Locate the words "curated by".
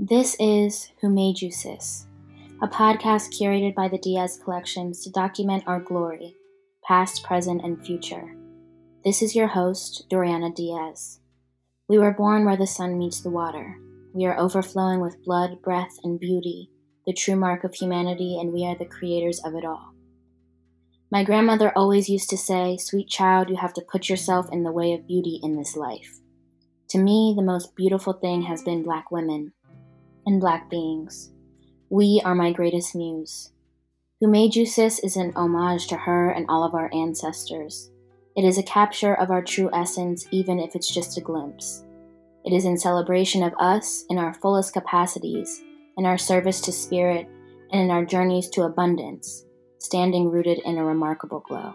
3.36-3.88